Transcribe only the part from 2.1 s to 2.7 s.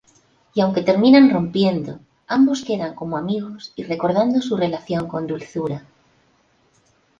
ambos